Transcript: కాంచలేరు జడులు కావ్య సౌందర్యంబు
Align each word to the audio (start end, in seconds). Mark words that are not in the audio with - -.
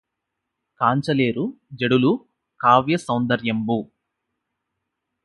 కాంచలేరు 0.79 1.43
జడులు 1.73 2.11
కావ్య 2.59 2.97
సౌందర్యంబు 2.97 3.79